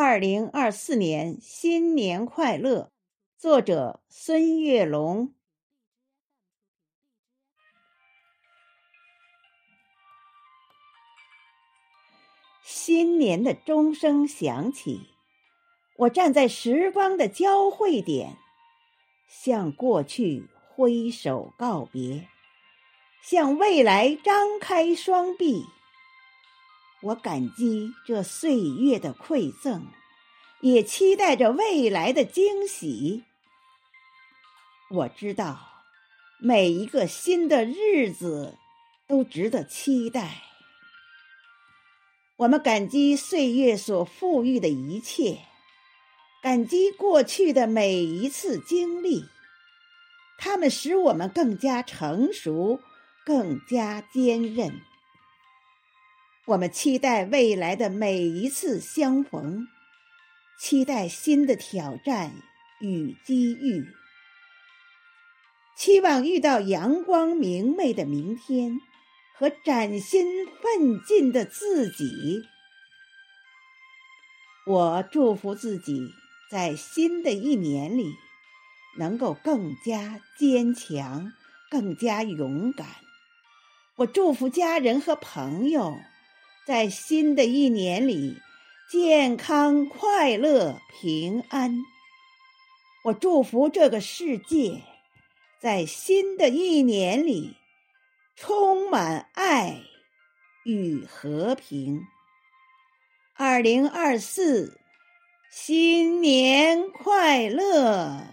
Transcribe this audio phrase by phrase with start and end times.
[0.00, 2.92] 二零二四年新年快乐！
[3.36, 5.34] 作者孙月龙。
[12.62, 15.10] 新年的钟声响起，
[15.96, 18.36] 我站在时光的交汇点，
[19.26, 22.28] 向过去挥手告别，
[23.20, 25.66] 向未来张开双臂。
[27.00, 29.86] 我感激这岁月的馈赠，
[30.60, 33.24] 也期待着未来的惊喜。
[34.90, 35.84] 我知道，
[36.40, 38.58] 每一个新的日子
[39.06, 40.42] 都值得期待。
[42.38, 45.42] 我们感激岁月所赋予的一切，
[46.42, 49.24] 感激过去的每一次经历，
[50.36, 52.80] 它们使我们更加成熟，
[53.24, 54.80] 更加坚韧。
[56.48, 59.68] 我们期待未来的每一次相逢，
[60.58, 62.32] 期待新的挑战
[62.80, 63.84] 与机遇，
[65.76, 68.80] 期望遇到阳光明媚的明天
[69.36, 72.42] 和崭新奋进的自己。
[74.66, 76.08] 我祝福自己
[76.50, 78.14] 在新的一年里
[78.96, 81.30] 能够更加坚强，
[81.70, 82.86] 更加勇敢。
[83.96, 86.00] 我祝福家人和朋友。
[86.68, 88.42] 在新的一年里，
[88.90, 91.82] 健康、快乐、平安。
[93.04, 94.82] 我祝福这个世界，
[95.58, 97.56] 在新的一年里，
[98.36, 99.80] 充满爱
[100.62, 102.02] 与和平。
[103.32, 104.78] 二零二四，
[105.50, 108.26] 新年快乐！